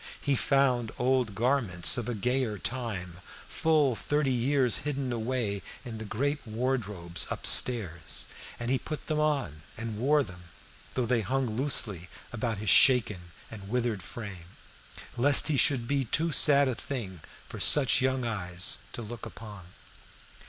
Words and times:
He 0.19 0.35
found 0.35 0.91
old 0.97 1.35
garments 1.35 1.95
of 1.95 2.09
a 2.09 2.15
gayer 2.15 2.57
time, 2.57 3.17
full 3.47 3.95
thirty 3.95 4.33
years 4.33 4.77
hidden 4.77 5.13
away 5.13 5.61
in 5.85 5.99
the 5.99 6.05
great 6.05 6.39
wardrobes 6.47 7.27
up 7.29 7.45
stairs, 7.45 8.25
and 8.59 8.71
he 8.71 8.79
put 8.79 9.05
them 9.05 9.19
on 9.21 9.61
and 9.77 9.99
wore 9.99 10.23
them, 10.23 10.45
though 10.95 11.05
they 11.05 11.21
hung 11.21 11.55
loosely 11.55 12.09
about 12.33 12.57
his 12.57 12.71
shaken 12.71 13.31
and 13.51 13.69
withered 13.69 14.01
frame, 14.01 14.57
lest 15.17 15.49
he 15.49 15.55
should 15.55 15.87
be 15.87 16.05
too 16.05 16.31
sad 16.31 16.67
a 16.67 16.73
thing 16.73 17.21
for 17.47 17.59
such 17.59 18.01
young 18.01 18.25
eyes 18.25 18.79
to 18.93 19.03
look 19.03 19.27
upon. 19.27 19.67